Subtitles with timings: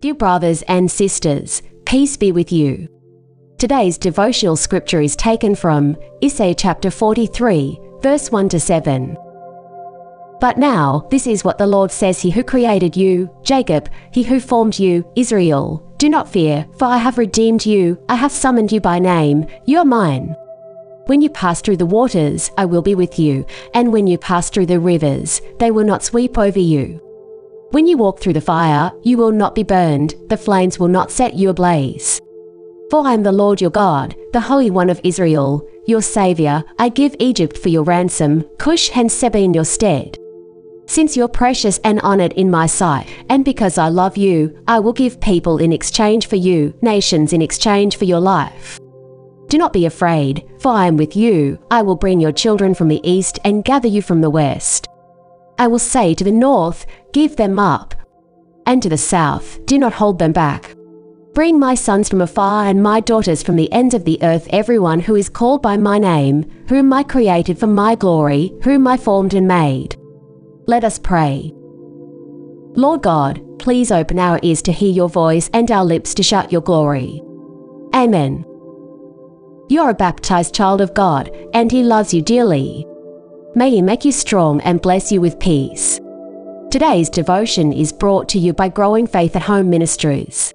[0.00, 2.86] Dear brothers and sisters, peace be with you.
[3.58, 9.16] Today's devotional scripture is taken from Isaiah chapter 43, verse 1 to 7.
[10.40, 14.38] But now, this is what the Lord says He who created you, Jacob, He who
[14.38, 15.82] formed you, Israel.
[15.98, 19.78] Do not fear, for I have redeemed you, I have summoned you by name, you
[19.78, 20.36] are mine.
[21.06, 23.44] When you pass through the waters, I will be with you,
[23.74, 27.00] and when you pass through the rivers, they will not sweep over you.
[27.70, 31.10] When you walk through the fire, you will not be burned, the flames will not
[31.10, 32.18] set you ablaze.
[32.90, 36.64] For I am the Lord your God, the Holy One of Israel, your Saviour.
[36.78, 40.16] I give Egypt for your ransom, Cush and Seba in your stead.
[40.86, 44.94] Since you're precious and honoured in my sight, and because I love you, I will
[44.94, 48.80] give people in exchange for you, nations in exchange for your life.
[49.48, 51.58] Do not be afraid, for I am with you.
[51.70, 54.88] I will bring your children from the east and gather you from the west.
[55.58, 57.94] I will say to the north, Give them up,
[58.66, 60.74] and to the south, Do not hold them back.
[61.34, 65.00] Bring my sons from afar and my daughters from the ends of the earth, everyone
[65.00, 69.34] who is called by my name, whom I created for my glory, whom I formed
[69.34, 69.96] and made.
[70.66, 71.52] Let us pray.
[72.74, 76.52] Lord God, please open our ears to hear your voice and our lips to shout
[76.52, 77.22] your glory.
[77.94, 78.44] Amen.
[79.68, 82.86] You are a baptized child of God, and He loves you dearly.
[83.54, 86.00] May He make you strong and bless you with peace.
[86.70, 90.52] Today's devotion is brought to you by Growing Faith at Home Ministries.